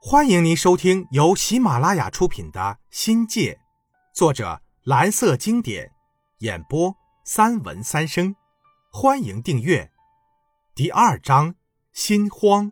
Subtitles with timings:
[0.00, 3.54] 欢迎您收听由喜马拉雅出品的《新界》，
[4.14, 5.90] 作者蓝色经典，
[6.38, 8.36] 演播三文三生。
[8.92, 9.90] 欢迎订阅。
[10.72, 11.56] 第二章：
[11.92, 12.70] 心慌。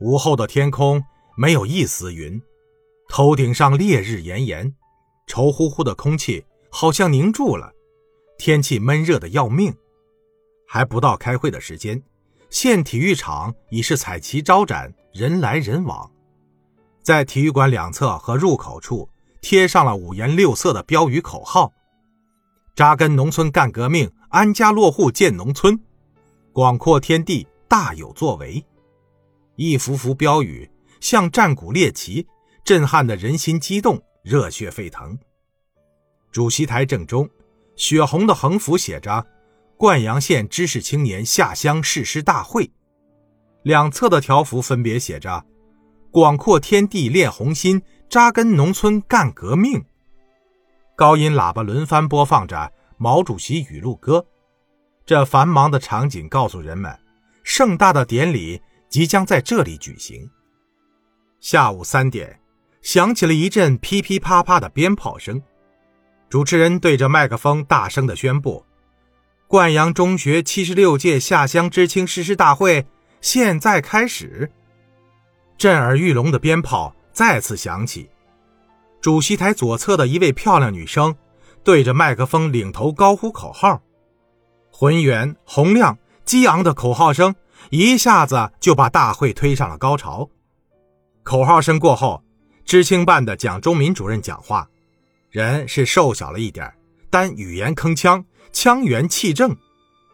[0.00, 1.04] 午后的天空
[1.36, 2.40] 没有一丝云，
[3.06, 4.74] 头顶上烈日炎炎，
[5.28, 7.74] 稠乎乎的空气好像凝住了，
[8.38, 9.76] 天气闷热的要命。
[10.66, 12.02] 还不到开会的时间。
[12.48, 16.10] 县体育场已是彩旗招展，人来人往。
[17.02, 19.08] 在体育馆两侧和入口处
[19.40, 21.72] 贴上了五颜六色的标语口号
[22.76, 25.80] ：“扎根农村干革命，安家落户建农村，
[26.52, 28.62] 广阔天地大有作为。”
[29.56, 30.70] 一幅幅标语
[31.00, 32.26] 像战鼓猎旗，
[32.62, 35.18] 震撼的人心激动，热血沸腾。
[36.30, 37.26] 主席台正中，
[37.74, 39.26] 血红的横幅写着。
[39.78, 42.70] 灌阳县知识青年下乡誓师大会，
[43.66, 45.44] 两侧的条幅分别写着
[46.12, 49.84] “广阔天地练红心，扎根农村干革命”。
[50.94, 54.24] 高音喇叭轮番播放着毛主席语录歌，
[55.04, 56.96] 这繁忙的场景告诉人们，
[57.42, 60.30] 盛大的典礼即将在这里举行。
[61.40, 62.38] 下午三点，
[62.82, 65.42] 响起了一阵噼噼啪啪的鞭炮声，
[66.28, 68.64] 主持人对着麦克风大声地宣布。
[69.48, 72.86] 灌阳中学七十六届下乡知青誓师大会
[73.26, 74.48] 现在开始，
[75.58, 78.08] 震耳欲聋的鞭炮再次响起。
[79.00, 81.12] 主席台左侧的一位漂亮女生
[81.64, 83.82] 对着麦克风领头高呼口号，
[84.70, 87.34] 浑圆洪亮、激昂的口号声
[87.70, 90.30] 一下子就把大会推上了高潮。
[91.24, 92.22] 口号声过后，
[92.64, 94.68] 知青办的蒋忠民主任讲话，
[95.30, 96.72] 人是瘦小了一点，
[97.10, 98.24] 但语言铿锵。
[98.52, 99.56] 腔圆气正，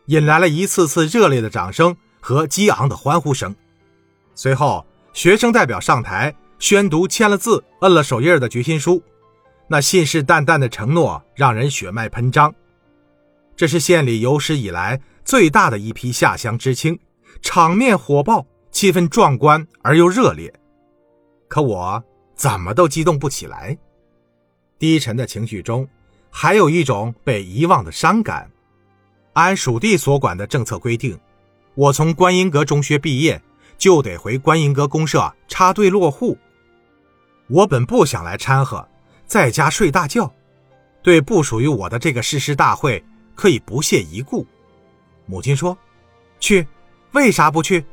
[0.07, 3.55] 引来了一次次热烈的掌声和激昂的欢呼声。
[4.35, 9.03] 随后，学生代表上台宣读签了字、摁了手印的决心书，
[9.67, 12.55] 那信誓旦旦的承诺让人血脉喷张。
[13.55, 16.99] 这是县里有史以来最大的一批下乡知青，
[17.43, 20.51] 场面火爆，气氛壮观而又热烈。
[21.49, 22.03] 可我
[22.35, 23.77] 怎么都激动不起来，
[24.79, 25.87] 低沉的情绪中。
[26.35, 28.51] 还有一种被遗忘的伤感。
[29.35, 31.19] 按属地所管的政策规定，
[31.75, 33.41] 我从观音阁中学毕业，
[33.79, 36.37] 就得回观音阁公社插队落户。
[37.49, 38.87] 我本不想来掺和，
[39.27, 40.33] 在家睡大觉，
[41.03, 43.03] 对不属于我的这个誓师大会
[43.35, 44.47] 可以不屑一顾。
[45.27, 45.77] 母亲说
[46.39, 46.67] ：“去，
[47.13, 47.85] 为啥不去？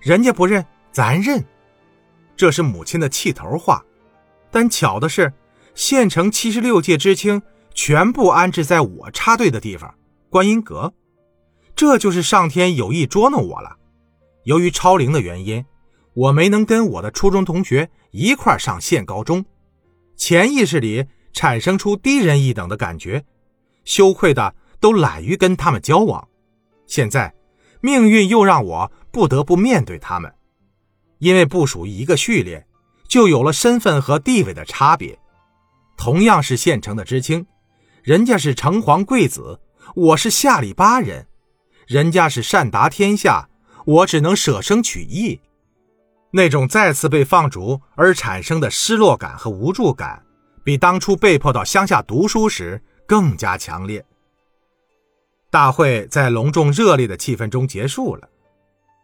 [0.00, 1.44] 人家不认，咱认。”
[2.36, 3.84] 这是母亲的气头话。
[4.50, 5.32] 但巧的是，
[5.74, 7.40] 县城七十六届知青。
[7.74, 9.94] 全部安置在我插队的地方，
[10.30, 10.92] 观音阁。
[11.78, 13.76] 这就是上天有意捉弄我了。
[14.42, 15.64] 由于超龄的原因，
[16.12, 19.44] 我没能跟我的初中同学一块上县高中，
[20.16, 23.24] 潜意识里产生出低人一等的感觉，
[23.84, 26.26] 羞愧的都懒于跟他们交往。
[26.88, 27.32] 现在，
[27.80, 30.34] 命运又让我不得不面对他们，
[31.18, 32.66] 因为不属于一个序列，
[33.06, 35.16] 就有了身份和地位的差别。
[35.96, 37.46] 同样是县城的知青。
[38.02, 39.60] 人家是城隍贵子，
[39.94, 41.22] 我是下里巴人；
[41.88, 43.48] 人家是善达天下，
[43.86, 45.40] 我只能舍生取义。
[46.30, 50.22] 那种再次被放逐而产生的失落感和无助感，
[50.62, 54.04] 比当初被迫到乡下读书时更加强烈。
[55.50, 58.28] 大会在隆重热烈的气氛中结束了。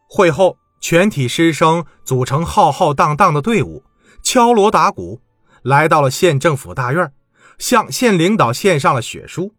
[0.06, 3.82] 会后，全体师生组成浩浩荡荡的队伍，
[4.22, 5.22] 敲锣打鼓，
[5.62, 7.10] 来到了县政府大院。
[7.56, 9.54] 向县领导献上了血书。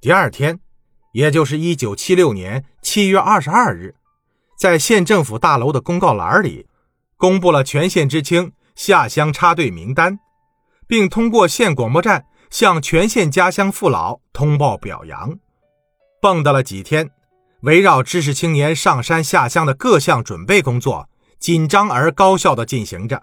[0.00, 0.58] 第二天，
[1.16, 3.94] 也就是一九七六年七月二十二日，
[4.58, 6.66] 在县政府大楼的公告栏里，
[7.16, 10.18] 公布了全县知青下乡插队名单，
[10.86, 15.38] 并通过县广播站向全县家乡父老通报表扬。
[16.20, 17.08] 蹦跶了几天，
[17.62, 23.22] 围绕知识青年上山下乡的各项准备工作紧张而高效地进行着。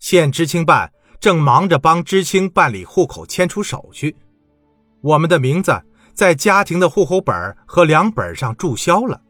[0.00, 0.90] 县知青办。
[1.20, 4.14] 正忙着帮知青办理户口迁出手续，
[5.00, 5.82] 我们的名字
[6.18, 9.20] 在家庭的户口本和粮本上注销了。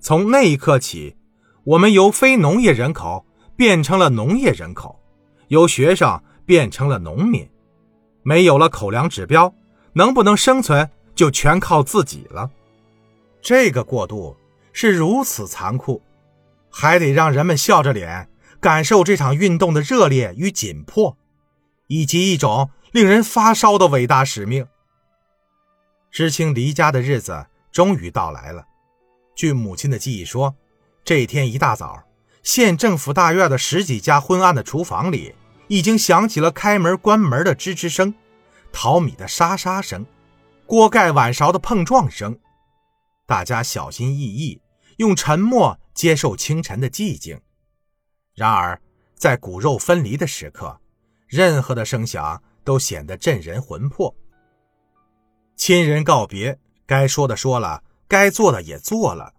[0.00, 1.14] 从那一刻起，
[1.62, 4.98] 我们由非农业人口变成了农业人口，
[5.48, 7.46] 由学生变成了农民，
[8.22, 9.52] 没有了口粮指标，
[9.92, 12.50] 能不能生存就全靠自己了。
[13.42, 14.34] 这个过渡
[14.72, 16.00] 是如此残酷，
[16.70, 18.26] 还得让人们笑着脸。
[18.58, 21.18] 感受这场运动的热烈与紧迫，
[21.88, 24.66] 以及一种令人发烧的伟大使命。
[26.16, 28.66] 知青离家的日子终于到来了。
[29.34, 30.56] 据母亲的记忆说，
[31.04, 32.04] 这天一大早，
[32.42, 35.34] 县政府大院的十几家昏暗的厨房里，
[35.68, 38.14] 已经响起了开门关门的吱吱声，
[38.72, 40.06] 淘米的沙沙声，
[40.64, 42.38] 锅盖碗勺的碰撞声。
[43.26, 44.62] 大家小心翼翼，
[44.96, 47.38] 用沉默接受清晨的寂静。
[48.34, 48.80] 然而，
[49.16, 50.80] 在骨肉分离的时刻，
[51.28, 54.16] 任何的声响都显得震人魂魄。
[55.56, 59.32] 亲人告别，该说的说了，该做的也做了，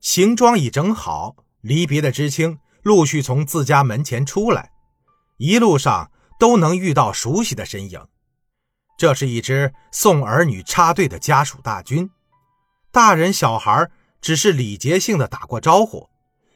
[0.00, 4.72] 行装已整好，离别的知青陆续从自家门前出来，
[5.38, 8.04] 一路上都能遇到熟悉的身影。
[8.98, 12.10] 这是一支送儿女插队的家属大军。
[12.92, 13.88] 大人小孩
[14.20, 16.10] 只是礼节性的打过招呼，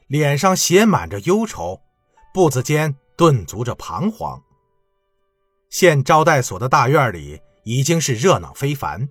[0.09, 1.81] 脸上写满着忧愁，
[2.35, 4.43] 步子间顿足着彷徨。
[5.71, 9.09] 县招待所的大院里已经是热闹非凡，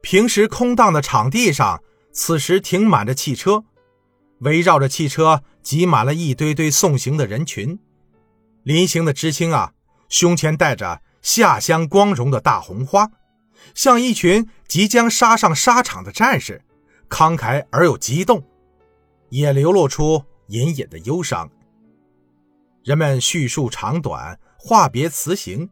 [0.00, 1.82] 平时空荡的场地上，
[2.12, 3.64] 此时停满着汽车，
[4.40, 7.78] 围绕着汽车挤满了一堆堆送行的人群。
[8.62, 9.72] 临行的知青啊，
[10.08, 13.10] 胸前带着下乡光荣的大红花。
[13.74, 16.62] 像一群即将杀上沙场的战士，
[17.08, 18.44] 慷慨而又激动，
[19.30, 21.50] 也流露出隐隐的忧伤。
[22.84, 25.70] 人们叙述长短，话别辞行，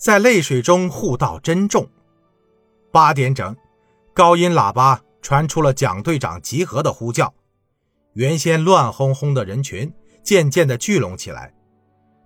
[0.00, 1.86] 在泪水中互道珍重。
[2.90, 3.54] 八点整，
[4.14, 7.34] 高音喇叭传出了蒋队长集合的呼叫。
[8.14, 9.92] 原先乱哄哄的人群
[10.22, 11.52] 渐渐地聚拢起来，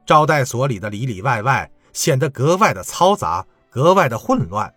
[0.07, 4.73] 招待所里的里里外外显得格外的嘈杂，格外的混乱。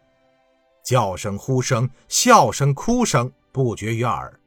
[0.83, 4.39] 叫声、呼声、笑声、哭声不绝于耳。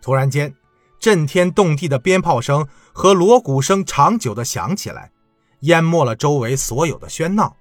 [0.00, 0.54] 突然间，
[0.98, 5.12] 震天动地的鞭炮声和锣鼓声长久地响起来，
[5.60, 7.54] 淹没了周围所有的喧闹。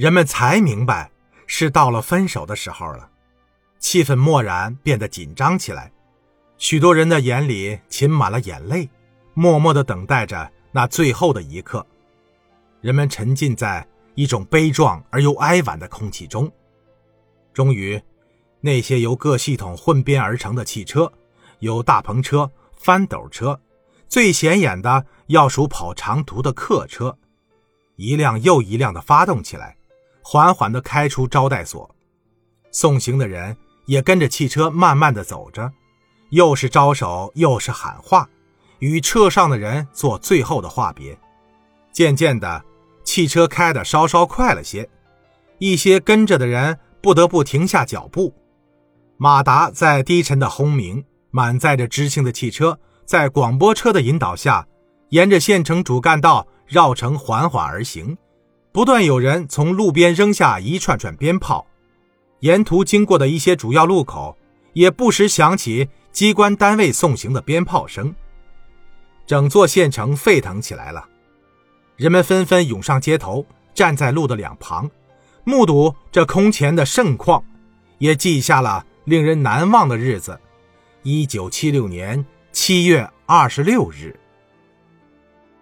[0.00, 1.10] 人们才明白，
[1.46, 3.10] 是到了分手的时候了。
[3.78, 5.92] 气氛蓦然变得紧张起来，
[6.56, 8.88] 许多人的眼里噙满了眼泪，
[9.34, 11.86] 默默地等待着那最后的一刻。
[12.80, 16.50] 人们沉浸在一种悲壮而又哀婉的空气中。
[17.52, 18.02] 终于，
[18.62, 21.12] 那些由各系统混编而成的汽车，
[21.58, 23.60] 有大篷车、翻斗车，
[24.08, 27.18] 最显眼的要数跑长途的客车，
[27.96, 29.76] 一辆又一辆的发动起来，
[30.32, 31.92] 缓缓地开出招待所。
[32.70, 33.56] 送行的人
[33.86, 35.72] 也跟着汽车慢慢地走着，
[36.28, 38.28] 又是招手，又是喊话，
[38.78, 41.18] 与车上的人做最后的话别。
[41.90, 42.64] 渐渐的，
[43.02, 44.88] 汽车开得稍稍快了些，
[45.58, 46.78] 一些跟着的人。
[47.02, 48.34] 不得不停下脚步，
[49.16, 54.68] 马达在低沉的轰鸣，满载着知青的汽车在广播车的引导下，
[55.08, 58.18] 沿着县城主干道绕城缓缓而行。
[58.72, 61.66] 不断有人从路边扔下一串串鞭炮，
[62.40, 64.36] 沿途经过的一些主要路口
[64.74, 68.14] 也不时响起机关单位送行的鞭炮声。
[69.26, 71.08] 整座县城沸腾起来了，
[71.96, 73.44] 人们纷纷涌上街头，
[73.74, 74.88] 站在路的两旁。
[75.42, 77.42] 目睹这空前的盛况，
[77.98, 80.38] 也记下了令人难忘的日子。
[81.02, 84.18] 一九七六年七月二十六日。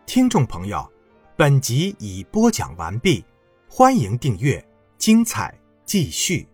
[0.05, 0.91] 听众朋友，
[1.39, 3.25] 本集已播讲完毕，
[3.69, 4.61] 欢迎订阅，
[4.99, 6.49] 精彩继续。